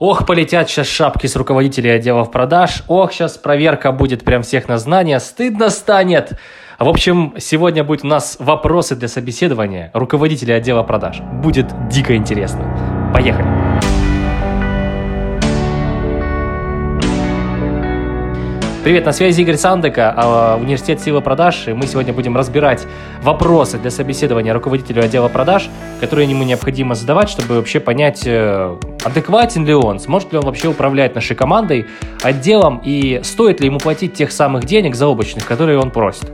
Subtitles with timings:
[0.00, 2.84] Ох, полетят сейчас шапки с руководителей отделов продаж.
[2.86, 5.18] Ох, сейчас проверка будет прям всех на знания.
[5.18, 6.38] Стыдно станет.
[6.78, 11.18] В общем, сегодня будет у нас вопросы для собеседования руководителя отдела продаж.
[11.42, 13.10] Будет дико интересно.
[13.12, 13.48] Поехали.
[18.84, 22.86] Привет, на связи Игорь Сандека, а, Университет силы продаж, и мы сегодня будем разбирать
[23.22, 25.68] вопросы для собеседования руководителя отдела продаж,
[26.00, 30.68] которые ему необходимо задавать, чтобы вообще понять, э, адекватен ли он, сможет ли он вообще
[30.68, 31.86] управлять нашей командой,
[32.22, 36.30] отделом, и стоит ли ему платить тех самых денег заоблачных, которые он просит.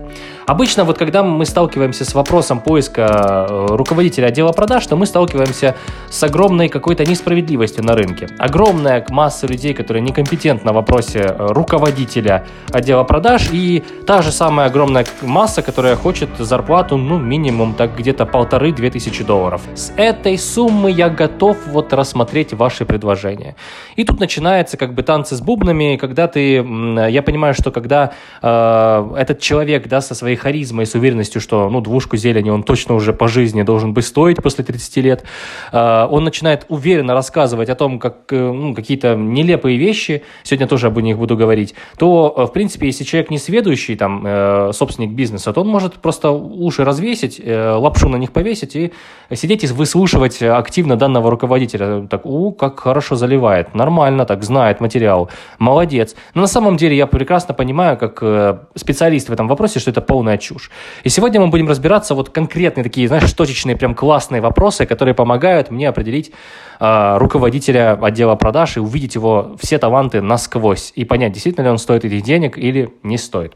[0.46, 5.74] Обычно вот когда мы сталкиваемся с вопросом поиска э, руководителя отдела продаж, то мы сталкиваемся
[6.10, 8.28] с огромной какой-то несправедливостью на рынке.
[8.38, 14.66] Огромная масса людей, которые некомпетентны в вопросе э, руководителя отдела продаж, и та же самая
[14.66, 19.62] огромная масса, которая хочет зарплату, ну, минимум так где-то полторы-две тысячи долларов.
[19.74, 23.56] С этой суммы я готов вот рассмотреть ваши предложения.
[23.96, 29.14] И тут начинается как бы танцы с бубнами, когда ты, я понимаю, что когда э,
[29.16, 33.12] этот человек, да, со своей харизмой, с уверенностью, что, ну, двушку зелени он точно уже
[33.12, 35.24] по жизни должен быть стоить после 30 лет,
[35.72, 40.88] а, он начинает уверенно рассказывать о том, как э, ну, какие-то нелепые вещи, сегодня тоже
[40.88, 45.10] об них буду говорить, то, э, в принципе, если человек не сведущий, там, э, собственник
[45.10, 46.30] бизнеса, то он может просто
[46.64, 48.92] уши развесить, лапшу на них повесить и
[49.32, 52.06] сидеть и выслушивать активно данного руководителя.
[52.08, 56.14] Так, у, как хорошо заливает, нормально так, знает материал, молодец.
[56.34, 60.38] Но на самом деле я прекрасно понимаю, как специалист в этом вопросе, что это полная
[60.38, 60.70] чушь.
[61.02, 65.70] И сегодня мы будем разбираться вот конкретные такие, знаешь, точечные, прям классные вопросы, которые помогают
[65.70, 66.32] мне определить
[66.80, 71.78] э, руководителя отдела продаж и увидеть его все таланты насквозь и понять, действительно ли он
[71.78, 73.54] стоит этих денег или не стоит.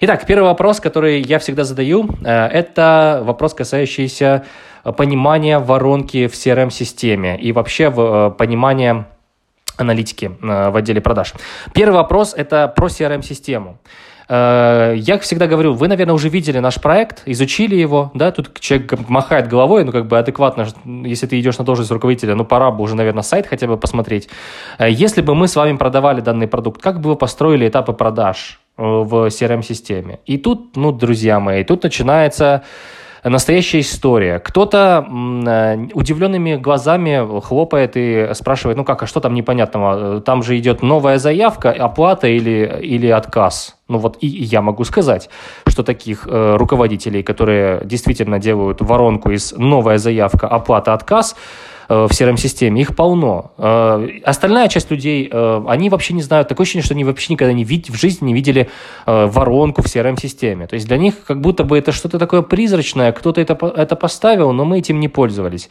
[0.00, 4.44] Итак, первый вопрос, который я всегда задаю, э, это вопрос, касающийся
[4.96, 9.06] понимания воронки в CRM-системе и вообще э, понимания
[9.76, 11.34] аналитики э, в отделе продаж.
[11.72, 13.78] Первый вопрос– это про CRM-систему.
[14.32, 18.94] Э, я всегда говорю, вы, наверное, уже видели наш проект, изучили его, да, тут человек
[19.08, 20.66] махает головой, ну, как бы адекватно,
[21.04, 24.30] если ты идешь на должность руководителя, ну, пора бы уже, наверное, сайт хотя бы посмотреть.
[24.78, 28.58] Э, если бы мы с вами продавали данный продукт, как бы вы построили этапы продаж
[28.78, 30.20] э, в CRM-системе?
[30.24, 32.62] И тут, ну, друзья мои, тут начинается
[33.30, 34.38] настоящая история.
[34.38, 40.20] Кто-то э, удивленными глазами хлопает и спрашивает, ну как, а что там непонятного?
[40.20, 43.76] Там же идет новая заявка, оплата или, или отказ.
[43.88, 45.28] Ну вот и, я могу сказать,
[45.66, 51.36] что таких э, руководителей, которые действительно делают воронку из новая заявка, оплата, отказ,
[52.06, 53.52] в CRM-системе, их полно.
[53.58, 57.52] Э, остальная часть людей, э, они вообще не знают, такое ощущение, что они вообще никогда
[57.52, 58.68] не вид- в жизни не видели
[59.06, 60.66] воронку в CRM-системе.
[60.66, 64.52] То есть для них как будто бы это что-то такое призрачное, кто-то это, это поставил,
[64.52, 65.68] но мы этим не пользовались.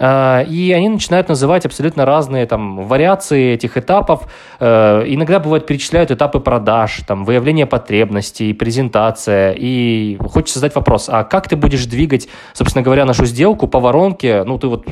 [0.00, 4.28] И они начинают называть абсолютно разные там вариации этих этапов.
[4.60, 9.54] Иногда бывает перечисляют этапы продаж, там, выявление потребностей, презентация.
[9.58, 14.44] И хочется задать вопрос, а как ты будешь двигать, собственно говоря, нашу сделку по воронке?
[14.44, 14.86] Ну, ты вот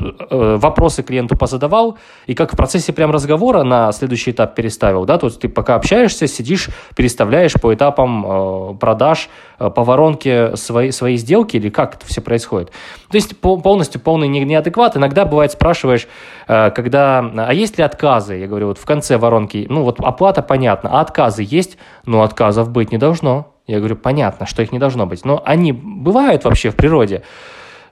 [0.67, 5.27] вопросы клиенту позадавал, и как в процессе прям разговора на следующий этап переставил, да, то
[5.27, 9.29] есть ты пока общаешься, сидишь, переставляешь по этапам э, продаж,
[9.59, 12.71] э, по воронке свои, свои сделки, или как это все происходит.
[13.11, 14.97] То есть по, полностью полный не, неадекват.
[14.97, 16.09] Иногда бывает спрашиваешь,
[16.49, 18.35] э, когда, а есть ли отказы?
[18.35, 21.79] Я говорю, вот в конце воронки, ну вот оплата понятно, а отказы есть?
[22.05, 23.53] Ну отказов быть не должно.
[23.67, 25.25] Я говорю, понятно, что их не должно быть.
[25.25, 27.23] Но они бывают вообще в природе.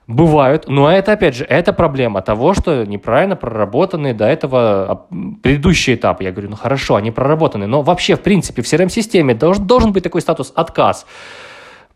[0.06, 4.60] Бывают, но это, опять же, это проблема того, что неправильно проработаны до этого
[4.91, 5.06] а,
[5.42, 6.20] предыдущий этап.
[6.20, 10.04] Я говорю, ну хорошо, они проработаны, но вообще, в принципе, в CRM-системе должен, должен быть
[10.04, 11.06] такой статус отказ.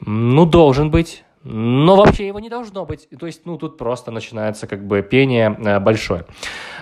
[0.00, 1.24] Ну, должен быть.
[1.44, 3.08] Но вообще его не должно быть.
[3.18, 6.24] То есть, ну, тут просто начинается как бы пение э, большое.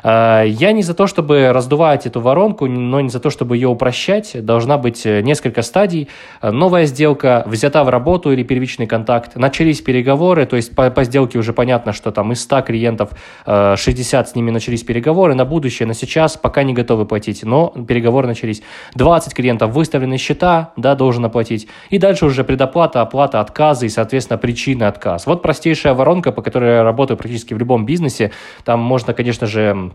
[0.07, 3.69] Э, я не за то, чтобы раздувать эту воронку, но не за то, чтобы ее
[3.69, 4.45] упрощать.
[4.45, 6.09] Должна быть э, несколько стадий.
[6.43, 9.37] Новая сделка, взята в работу или первичный контакт.
[9.37, 13.11] Начались переговоры, то есть по, по сделке уже понятно, что там из 100 клиентов
[13.47, 15.35] 60 с ними начались переговоры.
[15.35, 18.63] На будущее, на сейчас пока не готовы платить, но переговоры начались.
[18.95, 21.69] 20 клиентов выставлены счета, да, должен оплатить.
[21.91, 25.27] И дальше уже предоплата, оплата, отказы и, соответственно, причины причины отказ.
[25.27, 28.33] Вот простейшая воронка, по которой я работаю практически в любом бизнесе.
[28.65, 29.93] Там можно, конечно же,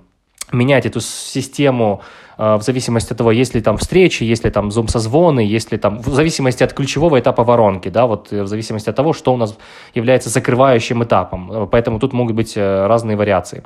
[0.51, 2.01] менять эту систему
[2.37, 5.99] в зависимости от того, есть ли там встречи, есть ли там зум-созвоны, есть ли там,
[5.99, 9.37] в зависимости от ключевого этапа воронки, да, вот э, в зависимости от того, что у
[9.37, 9.57] нас
[9.93, 11.51] является закрывающим этапом.
[11.51, 13.63] Э, поэтому тут могут быть э, разные вариации.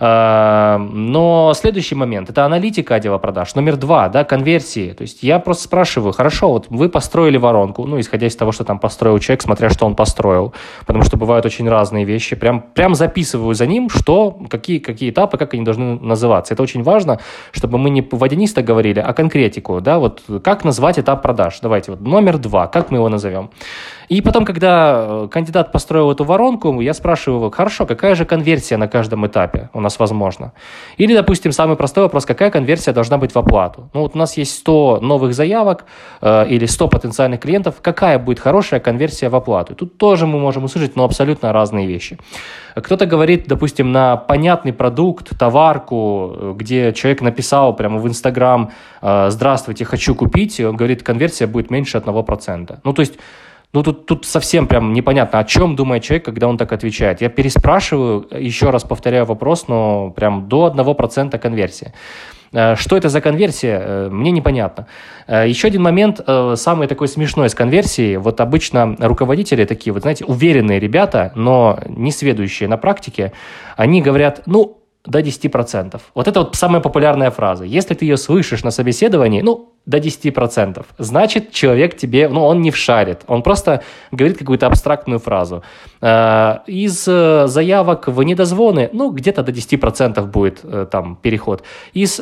[0.00, 3.54] Но следующий момент– это аналитика отдела продаж.
[3.54, 4.92] Номер два, да, конверсии.
[4.92, 8.64] То есть я просто спрашиваю, хорошо, вот вы построили воронку, ну, исходя из того, что
[8.64, 10.54] там построил человек, смотря что он построил,
[10.86, 12.34] потому что бывают очень разные вещи.
[12.34, 16.54] Прям, прям записываю за ним, что, какие, какие этапы, как они должны называться.
[16.54, 17.20] Это очень важно,
[17.52, 21.58] чтобы мы не водянисто говорили, а конкретику, да, вот как назвать этап продаж.
[21.62, 23.50] Давайте вот номер два, как мы его назовем.
[24.10, 28.76] И потом, когда э, кандидат построил эту воронку, я спрашиваю его, хорошо, какая же конверсия
[28.76, 30.52] на каждом этапе у нас возможна?
[30.96, 33.88] Или, допустим, самый простой вопрос, какая конверсия должна быть в оплату?
[33.94, 35.84] Ну вот у нас есть 100 новых заявок
[36.20, 39.76] э, или 100 потенциальных клиентов, какая будет хорошая конверсия в оплату?
[39.76, 42.18] Тут тоже мы можем услышать, но абсолютно разные вещи.
[42.74, 48.70] Кто-то говорит, допустим, на понятный продукт, товарку, э, где человек написал прямо в Инстаграм
[49.02, 52.78] э, «Здравствуйте, хочу купить», он говорит, конверсия будет меньше 1%.
[52.84, 53.14] Ну, то есть
[53.72, 57.20] ну, тут, тут совсем прям непонятно, о чем думает человек, когда он так отвечает.
[57.20, 61.92] Я переспрашиваю, еще раз повторяю вопрос, но прям до 1% конверсии.
[62.52, 64.86] Э, что это за конверсия, э, мне непонятно.
[65.28, 66.20] Еще один момент,
[66.54, 68.16] самый такой смешной с конверсией.
[68.16, 73.32] Вот обычно руководители такие, вот знаете, уверенные ребята, но не сведущие на практике,
[73.76, 76.00] они говорят, ну, до 10%.
[76.14, 77.64] Вот это вот самая популярная фраза.
[77.64, 80.86] Если ты ее слышишь на собеседовании, ну, до 10%.
[80.98, 83.18] Значит, человек тебе, ну, он не вшарит.
[83.26, 83.82] Он просто
[84.12, 85.62] говорит какую-то абстрактную фразу.
[86.00, 91.62] Э, из э, заявок в недозвоны, ну, где-то до 10% будет э, там переход.
[91.92, 92.20] Из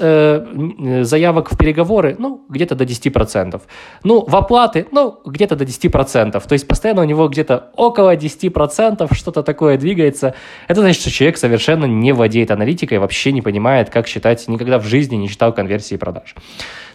[1.08, 3.60] заявок в переговоры, ну, где-то до 10%.
[4.04, 6.48] Ну, в оплаты, ну, где-то до 10%.
[6.48, 10.34] То есть постоянно у него где-то около 10% что-то такое двигается.
[10.68, 14.84] Это значит, что человек совершенно не владеет аналитикой, вообще не понимает, как считать, никогда в
[14.84, 16.34] жизни не считал конверсии продаж.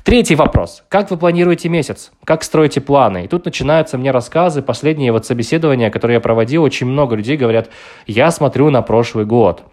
[0.04, 0.84] Третий вопрос.
[0.90, 2.12] Как вы планируете месяц?
[2.26, 3.24] Как строите планы?
[3.24, 7.70] И тут начинаются мне рассказы, последние вот собеседования, которые я проводил, очень много людей говорят,
[8.06, 9.64] я смотрю на прошлый год.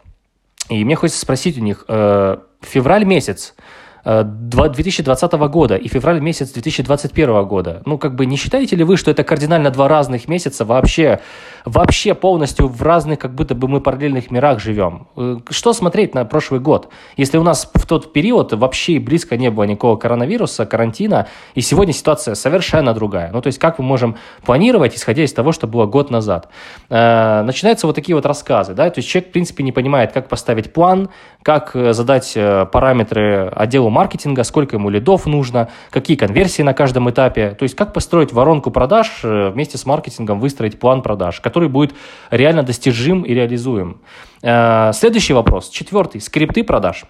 [0.69, 3.57] И мне хочется спросить у них, э, февраль месяц,
[4.05, 7.83] 2020 э, года и февраль месяц 2021 года.
[7.85, 11.21] Ну, как бы не считаете ли вы, что это кардинально два разных месяца вообще,
[11.65, 15.09] вообще полностью в разных, как будто бы мы параллельных мирах живем?
[15.17, 16.89] Э, что смотреть на прошлый год?
[17.17, 21.93] Если у нас в тот период вообще близко не было никакого коронавируса, карантина, и сегодня
[21.93, 23.31] ситуация совершенно другая.
[23.33, 26.49] Ну, то есть как мы можем планировать, исходя из того, что было год назад?
[26.89, 30.29] Э, начинаются вот такие вот рассказы, да, то есть человек, в принципе, не понимает, как
[30.29, 31.11] поставить план,
[31.43, 32.37] как задать
[32.73, 37.51] параметры отделу маркетинга, сколько ему лидов нужно, какие конверсии на каждом этапе.
[37.51, 41.95] То есть как построить воронку продаж э, вместе с маркетингом, выстроить план продаж, который будет
[42.31, 44.01] реально достижим и реализуем.
[44.43, 47.05] Э, следующий вопрос, четвертый, скрипты продаж.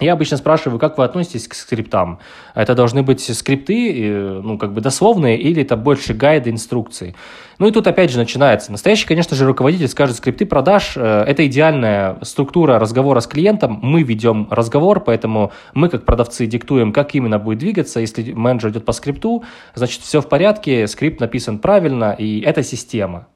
[0.00, 2.20] Я обычно спрашиваю, как вы относитесь к скриптам?
[2.54, 7.16] Это должны быть скрипты, э, ну, как бы дословные, или это больше гайды, инструкции?
[7.58, 8.70] Ну и тут опять же начинается.
[8.70, 13.80] Настоящий, конечно же, руководитель скажет, скрипты продаж э,– это идеальная структура разговора с клиентом.
[13.82, 17.98] Мы ведем разговор, поэтому мы, как продавцы, диктуем, как именно будет двигаться.
[17.98, 19.42] Если менеджер идет по скрипту,
[19.74, 23.26] значит, все в порядке, скрипт написан правильно, и это система.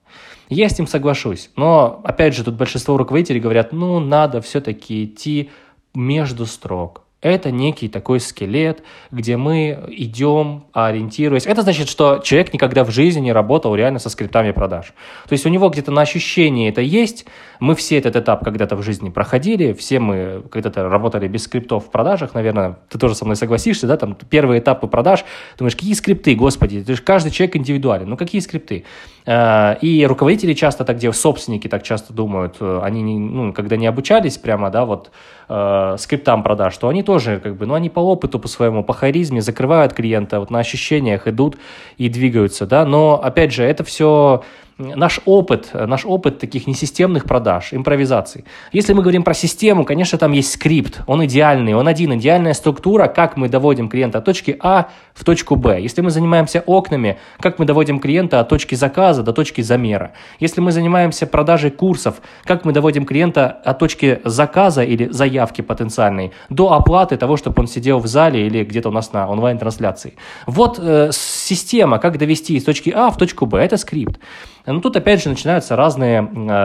[0.49, 1.51] Я с ним соглашусь.
[1.57, 5.51] Но, опять же, тут большинство руководителей говорят, ну, надо все-таки идти
[5.95, 7.03] между строк.
[7.23, 8.83] Это некий такой скелет,
[9.13, 11.47] где мы идем, ориентируясь.
[11.47, 14.93] Это значит, что человек никогда в жизни не работал реально со скриптами продаж.
[15.29, 17.25] То есть у него где-то на ощущении это есть.
[17.61, 21.91] Мы все этот этап когда-то в жизни проходили, все мы когда-то работали без скриптов в
[21.93, 25.25] продажах, наверное, ты тоже со мной согласишься, да, там первые этапы продаж,
[25.57, 28.85] думаешь, какие скрипты, господи, ты же каждый человек индивидуален, ну какие скрипты?
[29.25, 33.87] А, и руководители часто так делают, собственники так часто думают, они, не, ну, когда не
[33.87, 35.13] обучались прямо, да, вот
[35.49, 38.93] э, скриптам продаж, то они тоже, как бы, ну, они по опыту, по своему, по
[38.93, 41.57] харизме закрывают клиента, вот на ощущениях идут
[41.99, 44.43] и двигаются, да, но, опять же, это все
[44.83, 48.45] наш опыт, наш опыт таких несистемных продаж, импровизаций.
[48.73, 53.07] Если мы говорим про систему, конечно, там есть скрипт, он идеальный, он один, идеальная структура,
[53.07, 55.81] как мы доводим клиента от точки А в точку Б.
[55.81, 60.13] Если мы занимаемся окнами, как мы доводим клиента от точки заказа до точки замера.
[60.41, 66.33] Если мы занимаемся продажей курсов, как мы доводим клиента от точки заказа или заявки потенциальной
[66.51, 70.15] до оплаты того, чтобы он сидел в зале или где-то у нас на онлайн-трансляции.
[70.47, 74.19] Вот э, система, как довести из точки А в точку Б, это скрипт.
[74.67, 76.21] Но тут опять же начинаются разные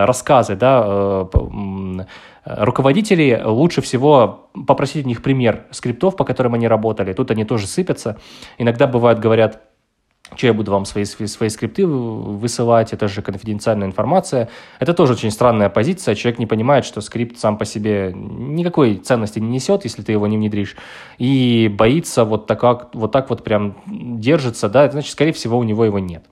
[0.05, 2.05] рассказы, да, э,
[2.45, 7.13] руководителей лучше всего попросить у них пример скриптов, по которым они работали.
[7.13, 8.17] Тут они тоже сыпятся.
[8.57, 9.61] Иногда бывает, говорят,
[10.35, 14.49] что я буду вам свои, свои скрипты высылать, это же конфиденциальная информация.
[14.79, 16.15] Это тоже очень странная позиция.
[16.15, 20.27] Человек не понимает, что скрипт сам по себе никакой ценности не несет, если ты его
[20.27, 20.75] не внедришь.
[21.17, 25.85] И боится вот так, вот так вот прям держится, да, значит, скорее всего, у него
[25.85, 26.25] его нет.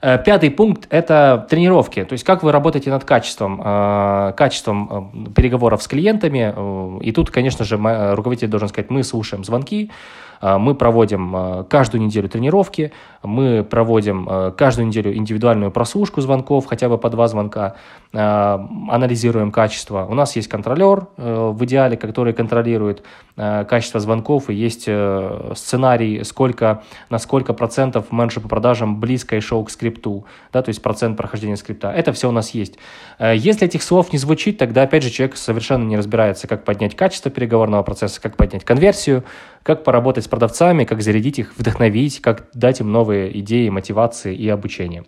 [0.00, 2.04] Э, пятый пункт– это тренировки.
[2.04, 7.02] То есть как вы работаете над качеством, э, качеством э, переговоров с клиентами.
[7.02, 7.76] И тут, конечно же,
[8.14, 9.90] руководитель должен сказать, мы слушаем звонки,
[10.40, 12.92] мы проводим каждую неделю тренировки,
[13.26, 17.74] Мы проводим э, каждую неделю индивидуальную прослушку звонков, хотя бы по два звонка,
[18.12, 20.06] э, анализируем качество.
[20.08, 23.02] У нас есть контролер э, в идеале, который контролирует
[23.36, 24.88] качество звонков, и есть
[25.54, 30.24] сценарий, сколько, на сколько процентов менеджер по продажам близко и шел к скрипту,
[30.54, 31.90] да, то есть процент прохождения скрипта.
[31.90, 32.78] Это все у нас есть.
[33.20, 37.30] Если этих слов не звучит, тогда, опять же, человек совершенно не разбирается, как поднять качество
[37.30, 39.22] переговорного процесса, как поднять конверсию,
[39.62, 44.48] как поработать с продавцами, как зарядить их, вдохновить, как дать им новые идеи, мотивации и
[44.48, 45.04] обучение.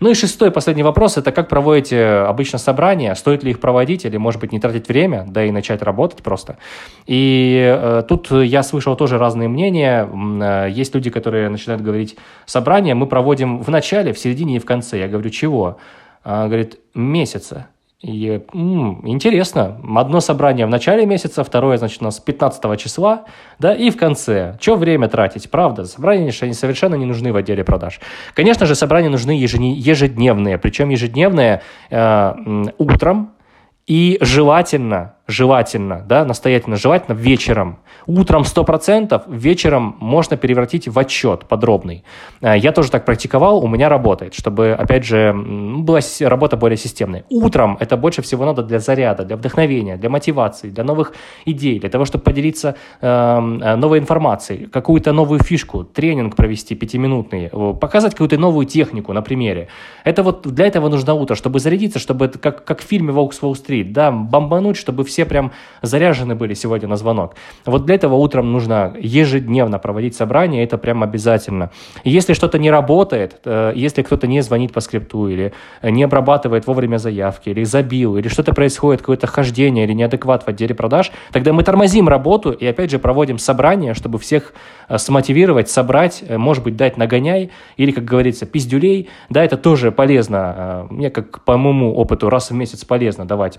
[0.00, 4.16] Ну и шестой, последний вопрос, это как проводите обычно собрания, стоит ли их проводить или,
[4.18, 6.58] может быть, не тратить время, да и начать работать просто.
[7.06, 10.06] И э, тут я слышал тоже разные мнения.
[10.06, 14.66] Э, есть люди, которые начинают говорить, собрание мы проводим в начале, в середине и в
[14.66, 14.98] конце.
[14.98, 15.78] Я говорю, чего?
[16.24, 17.68] Говорит, месяца.
[18.02, 23.24] И м-м, интересно, одно собрание в начале месяца, второе, значит, у нас 15 числа,
[23.58, 24.58] да, и в конце.
[24.60, 25.84] Че время тратить, правда?
[25.84, 28.00] Собрания они совершенно не нужны в отделе продаж.
[28.34, 32.34] Конечно же, собрания нужны ежедневные, причем ежедневные э,
[32.76, 33.32] утром
[33.86, 37.78] и желательно желательно, да, настоятельно желательно вечером.
[38.06, 42.04] Утром 100%, вечером можно превратить в отчет подробный.
[42.40, 47.24] Э, я тоже так практиковал, у меня работает, чтобы, опять же, была работа более системной.
[47.28, 51.12] Утром это больше всего надо для заряда, для вдохновения, для мотивации, для новых
[51.44, 57.50] идей, для того, чтобы поделиться эм, э, новой информацией, какую-то новую фишку, тренинг провести пятиминутный,
[57.80, 59.68] показать какую-то новую технику на примере.
[60.04, 63.42] Это вот для этого нужно утро, чтобы зарядиться, чтобы как, как в фильме «Волк с
[63.42, 67.36] Уолл-стрит», да, бомбануть, чтобы все все прям заряжены были сегодня на звонок.
[67.64, 71.70] Вот для этого утром нужно ежедневно проводить собрание, это прям обязательно.
[72.04, 76.98] если что-то не работает, э, если кто-то не звонит по скрипту или не обрабатывает вовремя
[76.98, 81.62] заявки, или забил, или что-то происходит, какое-то хождение или неадекват в отделе продаж, тогда мы
[81.62, 84.52] тормозим работу и опять же проводим собрание, чтобы всех
[84.90, 89.08] э, смотивировать, собрать, э, может быть, дать нагоняй, или, как говорится, пиздюлей.
[89.30, 90.86] Да, это тоже полезно.
[90.90, 93.58] Мне, как по моему опыту, раз в месяц полезно давать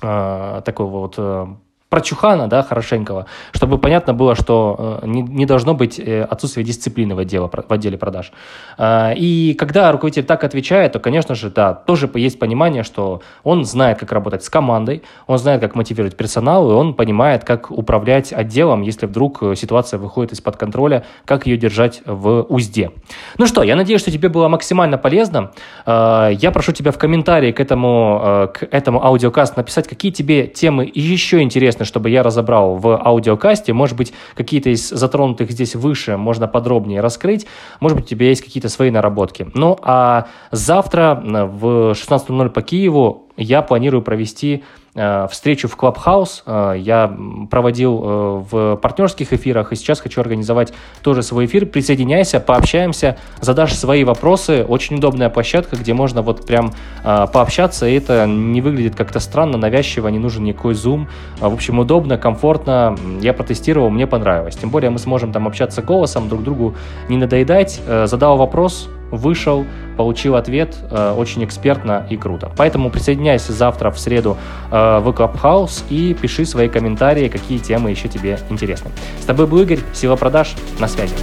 [0.00, 1.58] такого вот
[1.90, 6.62] э, прочухана, да, хорошенького, чтобы понятно было, что э, не, не должно быть э, отсутствия
[6.62, 8.32] дисциплины в, отделе, в отделе продаж.
[8.76, 13.64] Э, и когда руководитель так отвечает, то, конечно же, да, тоже есть понимание, что он
[13.64, 18.32] знает, как работать с командой, он знает, как мотивировать персонал, и он понимает, как управлять
[18.32, 22.90] отделом, если вдруг ситуация выходит из-под контроля, как ее держать в узде.
[23.38, 25.52] Ну что, я надеюсь, что тебе было максимально полезно.
[25.86, 31.40] Я прошу тебя в комментарии к этому, к этому аудиокасту написать, какие тебе темы еще
[31.42, 33.72] интересны интересно, чтобы я разобрал в аудиокасте.
[33.72, 37.46] Может быть, какие-то из затронутых здесь выше можно подробнее раскрыть.
[37.80, 39.46] Может быть, у тебя есть какие-то свои наработки.
[39.54, 44.64] Ну, а завтра в 16.00 по Киеву я планирую провести
[44.98, 46.42] Э, встречу в Clubhouse.
[46.44, 47.16] Э, я
[47.50, 51.66] проводил э, в партнерских эфирах и сейчас хочу организовать тоже свой эфир.
[51.66, 54.64] Присоединяйся, пообщаемся, задашь свои вопросы.
[54.64, 56.72] Очень удобная площадка, где можно вот прям
[57.04, 61.08] пообщаться, и это не выглядит как-то странно, навязчиво, не нужен никакой зум.
[61.38, 62.96] В общем, удобно, комфортно.
[63.20, 64.56] Я протестировал, мне понравилось.
[64.56, 66.74] Тем более мы сможем там общаться голосом, друг другу
[67.08, 67.80] не надоедать.
[67.86, 69.64] Задал вопрос, вышел,
[69.96, 72.50] получил ответ э, очень экспертно и круто.
[72.56, 74.36] Поэтому присоединяйся завтра в среду
[74.70, 78.90] э, в Clubhouse и пиши свои комментарии, какие темы еще тебе интересны.
[79.20, 81.14] С тобой был Игорь, Сила продаж, на связи.